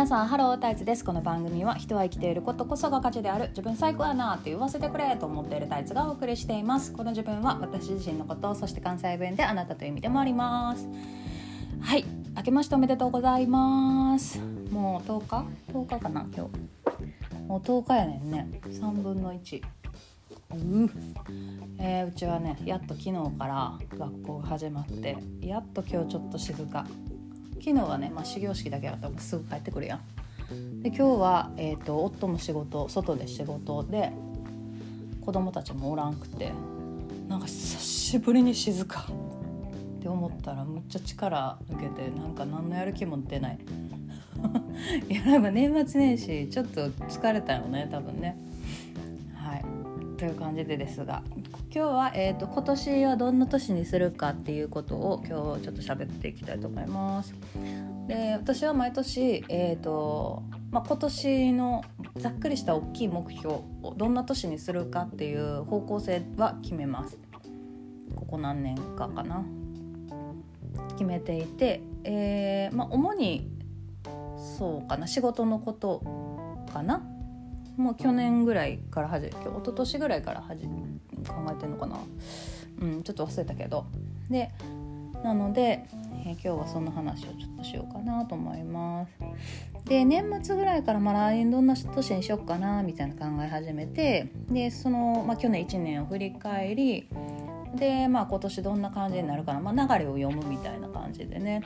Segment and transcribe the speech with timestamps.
[0.00, 1.04] 皆さんハロータイツです。
[1.04, 6.94] この番組は人は生きていることこそが価値である自分最高やなって言わせてくれと思っているタイツがお送りしています。
[6.94, 10.88] この自分は私自身のことそして関西弁であなたという意味でもあります。
[11.82, 12.06] はい。
[12.34, 14.40] 明けましておめでとうございます。
[14.70, 17.40] もう10日？10日かな今日。
[17.46, 18.48] もう10日やねんね。
[18.70, 20.90] 3分の1う
[21.78, 26.86] えー、うちはねやっと昨日から学校が始まってやっと今日ちょっと静か。
[27.62, 30.82] 昨日はね、まあ、始業式だけだったらすぐ帰ってくるやん。
[30.82, 34.12] で今日は、えーと、夫も仕事外で仕事で
[35.20, 36.52] 子供たちもおらんくて
[37.28, 39.06] なんか久しぶりに静か
[39.98, 43.58] って思ったらむっちゃ力抜けてなんか何のやる気も出ない。
[45.08, 48.36] いやなんか年末年始ちょっと疲れたよね多分ね。
[50.20, 51.22] という感じでですが
[51.74, 57.34] 今日は、えーと、今年はどんな年にするかっていうことを今日ちょっと喋っていきたいと思います。
[58.06, 61.84] で私は毎年、えーとまあ、今年の
[62.16, 67.18] ざっくりした大きい目標をどんな年にするかっていう方向性は決めます。
[68.14, 69.42] ここ何年かかな
[70.98, 73.50] 決めていて、えーまあ、主に
[74.58, 76.02] そうかな仕事のこと
[76.70, 77.02] かな
[77.80, 80.76] もう去年ぐらいから始め一昨年ぐらいから始め
[81.26, 81.98] 考えてんのかな。
[82.80, 83.86] うんちょっと忘れたけど。
[84.30, 84.52] で
[85.22, 85.86] なので、
[86.24, 89.10] えー、今日はその話をちょっとしようかなと思います。
[89.86, 97.08] で年末ぐらいからまあ来年どんな年にしようかなみたいな考え始めてでその、まあ、去年1年を振り返り
[97.74, 101.62] でまあ今年どんな感じになるかな、まあ、流れを読むみたいな感じでね。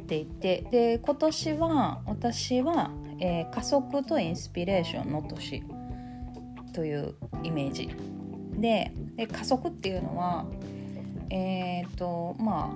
[0.00, 2.90] って言ってで今年は私は、
[3.20, 5.62] えー、加速とインスピレーションの年
[6.72, 7.88] というイメージ。
[8.58, 10.46] でで加速っていうのは
[11.30, 12.72] えっ、ー、とま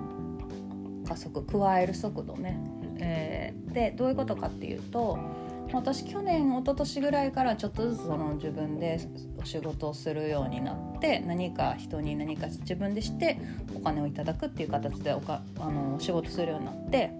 [1.05, 2.59] あ加速加える速度ね、
[2.97, 5.17] えー、でどういうことかっていうと
[5.71, 8.99] 私去年一昨年ぐらいからちょっとずつその自分で
[9.37, 13.39] お仕事をするようになって何か人に何か自分でして
[13.75, 17.11] お金をいただくっていう形でおかあの仕事するようになって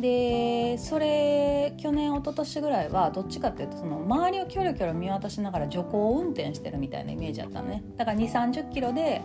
[0.00, 7.82] でそれ去年一昨年ぐらいはどっちかっていうとその周りをキョロキョロ見渡しながら徐行運転してるみたいなイメージだったのね。
[7.96, 9.22] だから2 3 0キロで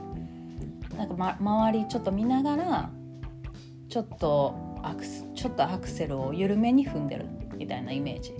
[0.98, 2.90] なんか、ま、周りちょっと見ながら
[3.90, 8.34] ちょっとアクスちょっとアクセルを緩めに踏んでるみたいなイメージ。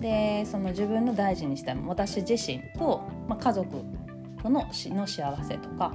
[0.00, 3.70] でその自分の大事にしたい私自身と、まあ、家族
[4.42, 5.94] とのの幸せとか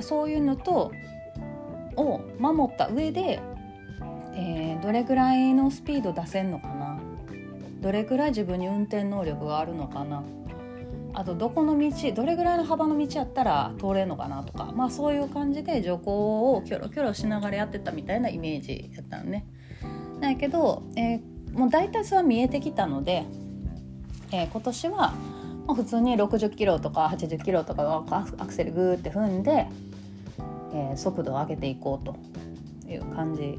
[0.00, 0.90] そういうのと
[1.96, 3.40] を守った上で
[4.38, 7.00] えー、どれぐらいのスピード出せんのかな？
[7.80, 10.22] どれぐらい自分に運転能力があるのかな？
[11.14, 19.46] あとどこの道どれぐらいの幅の道やったら通れるのかなとかまあそういう感じで徐行をキョロキョロしながらやってたみたいなイメージやったのね。
[20.20, 23.24] だけど、えー、もう大体それは見えてきたので、
[24.30, 25.14] えー、今年は、
[25.74, 28.04] 普通に60キロとか80キロとか
[28.38, 29.66] アクセルグーって踏んで、
[30.72, 32.16] えー、速度を上げていこうと
[32.90, 33.58] いう感じ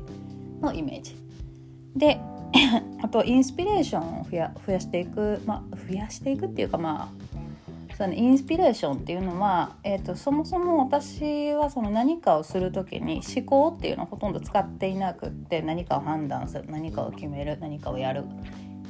[0.62, 1.16] のイメージ
[1.95, 2.19] で
[3.01, 7.28] あとインスピレーションを増や増やしていく、まあ、増やしていくっていうかまあ
[7.97, 18.24] そのインスピレーションっていうのは、えーと、そもそも私はその何かをする時に思考っていうのをほとんど使っていなくって何かを判断する何かを決める何かをやる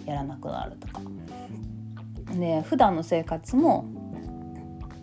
[0.05, 0.99] やらなくなるとか。
[2.38, 3.85] で普段の生活も、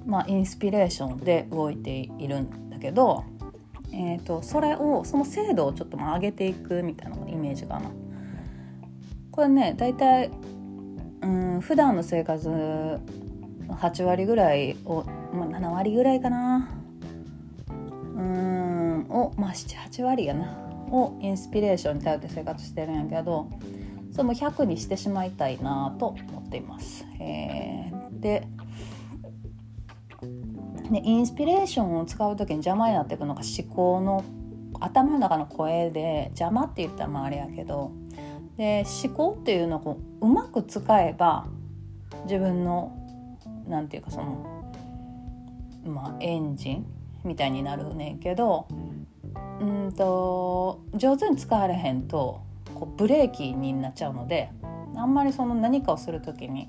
[0.04, 3.24] まあ、インスピレーションで動いているんだけど
[3.96, 7.90] えーと、それをその精度をちょっと上げていくみたいなイメージかな。
[9.30, 10.30] これね大体
[11.22, 12.48] うん普段の生活
[13.68, 16.70] 8割ぐらいを、まあ、7割ぐらいかな
[17.68, 20.56] うんをまあ78割やな
[20.90, 23.50] をインスピレーションに頼って生活してるんやけど
[24.12, 27.04] それも100にしてしまいたいなと思っています。
[27.20, 28.46] えー、で
[30.90, 34.24] でインスピレーションを使う時に邪魔になっていくのが思考の
[34.80, 37.92] 頭の中の声で邪魔って言ったらまああれやけど
[38.56, 41.46] で思考っていうのをうまく使えば
[42.24, 42.92] 自分の
[43.66, 44.72] なんていうかその
[45.84, 46.86] まあエンジン
[47.24, 48.68] みたいになるねんけど
[49.60, 52.42] うんと上手に使われへんと
[52.74, 54.50] こうブレーキになっちゃうので
[54.96, 56.68] あんまりその何かをする時に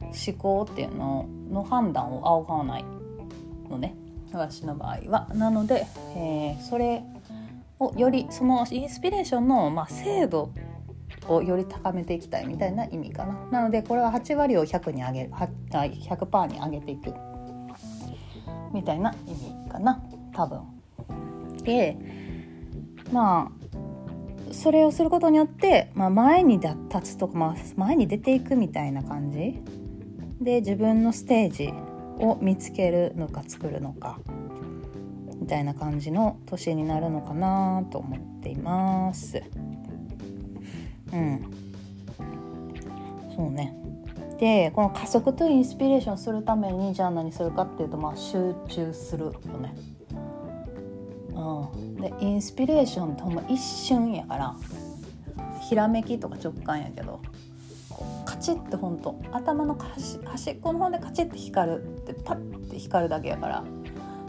[0.00, 2.97] 思考っていうのの判断を仰がない。
[3.68, 3.94] のね
[4.32, 5.28] 私の場合は。
[5.34, 5.86] なので、
[6.16, 7.02] えー、それ
[7.78, 10.52] をよりそのインスピレーションの、まあ、精度
[11.28, 13.34] をより高めていきたいみたいな意味かな。
[13.50, 17.14] なのでこれは8割を100に上げ100%に上げていく
[18.72, 20.02] みたいな意味かな
[20.34, 20.60] 多分。
[21.62, 21.96] で
[23.12, 29.62] まあそれをすることによって、まあ、前に立つとか、まあ、前に出ていくみたいな感じ
[30.40, 31.72] で自分のステージ
[32.18, 34.18] を見つけるのか作るのか
[35.40, 39.42] みたいな感じの年になるのかなと思っています。
[41.12, 41.44] うん
[43.34, 43.74] そうね
[44.38, 49.74] でこの加速とインスピレーションするためにじゃあ何するかっていうとまあ集中するよね。
[51.34, 54.56] うん、でインスピレーションってほんま一瞬やから
[55.68, 57.20] ひらめきとか直感やけど
[58.24, 59.76] カチッてほんと頭の
[60.24, 63.64] 端っこの方でカチッて光るってパッて光るだけやから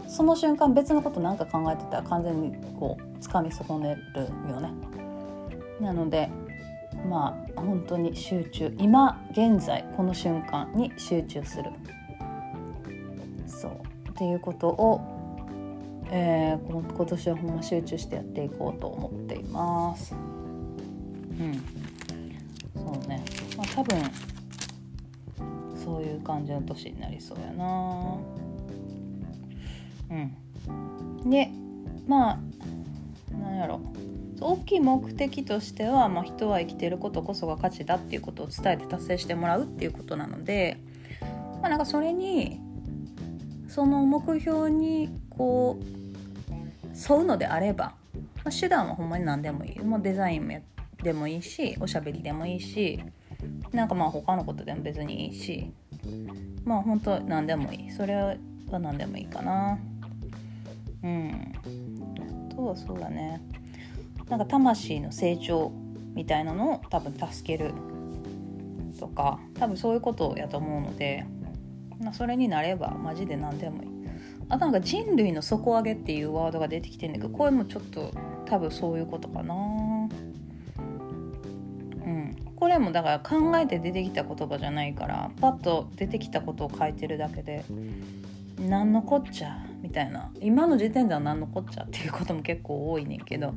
[0.08, 4.70] その瞬間別のこと何か考えてたら完全にこう掴み損ねるよね。
[5.80, 6.28] なので
[7.08, 11.70] まあ本当に集中今現在この瞬間に集中する
[13.46, 15.20] そうっていうことを
[16.12, 20.12] えー、この今年はほんま集中してやっていこうと思っています。
[20.12, 21.54] うん
[22.74, 23.22] そうね、
[23.60, 24.02] まあ、多分
[25.76, 28.16] そういう感じの年になりそうやな。
[30.10, 31.30] うん。
[31.30, 31.50] で
[32.08, 32.38] まあ
[33.36, 33.80] なんやろ。
[34.40, 40.78] 大きい目的としては、まあ、人は生きてることこそが価値だっていうことを伝えて達成してもらうっていうことなので、
[41.60, 42.58] まあ、なんかそれに
[43.68, 45.84] その目標にこう
[46.96, 47.92] 沿うのであれば、
[48.36, 49.80] まあ、手段はほんまに何でもいい。
[49.80, 50.62] もうデザイン
[51.02, 52.98] でもいいしおしゃべりでもいいし
[53.72, 55.72] なんかまあ他のことでも別にいいし
[56.64, 57.90] まあ本当何でもいい。
[57.90, 58.34] それは
[58.70, 59.78] 何でもいいかな。
[61.02, 61.54] うん。
[62.54, 63.40] とはそうだね。
[64.28, 65.72] なんか魂の成長
[66.14, 67.72] みたいなのを多分助ける。
[68.98, 71.24] とか多分そういうことやと思うので、
[72.00, 73.90] まあ、それになればマジで何でもいい。
[74.50, 78.12] あとなんか人類の底上げっていうワードが出てきてんだけどこれもちょっと
[78.46, 79.54] 多分そういうことかな。
[79.54, 79.56] う
[79.86, 79.89] ん
[82.60, 87.64] これもだから考えて出てきた言葉じゃないからパッと出てきたことを書いてるだけで
[88.58, 90.30] 何のこっちゃみたいな。
[90.40, 93.52] 今の時点では何のこっちゃっていうことも結構多いねんけど、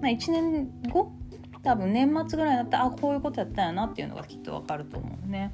[0.00, 1.12] まあ、1年後
[1.64, 5.52] 多分年末ぐらいだったらあこういうことやったんやなっていうのがきっとわかると思うね。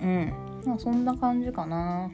[0.00, 0.32] うん。
[0.66, 2.10] まあそんな感じかな。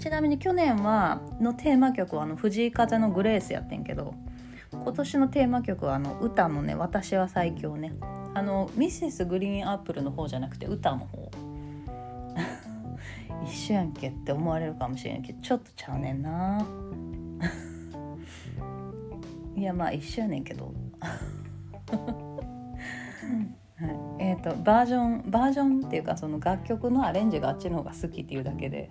[0.00, 4.12] ちなみに去年はのテーマ曲はあの藤井風の「グレース」やってんけど。
[4.72, 7.94] 今年のテーマ曲はあの歌のね「私は最強ね」
[8.34, 11.30] あのミセスグリーンアップルの方じゃなくて歌の方。
[13.44, 16.66] 一緒やんけって思われるかもしれんけどちょっとちゃうねんな。
[19.56, 20.74] いやまあ一緒やねんけど。
[23.78, 28.90] はい、えーとバージョンバージョンっていうかその楽曲のアレンジがあっちの方が好きっていうだけで。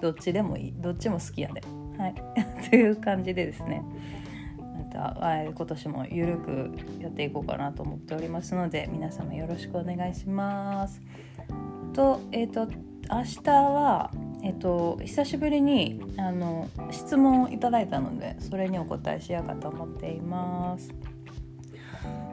[0.00, 0.74] どっちでもいい。
[0.76, 1.62] どっちも好きやで、
[1.98, 2.14] はい。
[2.70, 3.82] という感じでですね。
[4.78, 11.02] また今年もゆるくやっていこうかなと思っておりますので皆様よろしくお願いします。
[11.92, 12.68] とえっ、ー、と
[13.10, 14.10] 明日は
[14.42, 20.94] えっ、と久しぶりにあの質問をいただいたのでそれにお答えしようかと思っています。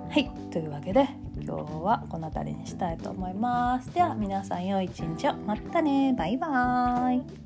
[0.10, 0.30] はい。
[0.52, 1.10] というわけで
[1.42, 3.94] 今日はこの辺りにしたいと思います。
[3.94, 5.36] では皆さん良い一日を。
[5.36, 6.14] またね。
[6.18, 7.44] バイバーイ。